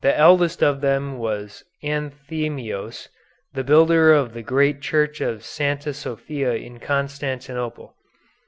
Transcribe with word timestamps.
The 0.03 0.17
eldest 0.17 0.63
of 0.63 0.81
them 0.81 1.19
was 1.19 1.63
Anthemios, 1.83 3.07
the 3.53 3.63
builder 3.63 4.11
of 4.15 4.33
the 4.33 4.41
great 4.41 4.81
church 4.81 5.21
of 5.21 5.43
Santa 5.45 5.93
Sophia 5.93 6.55
in 6.55 6.79
Constantinople. 6.79 7.93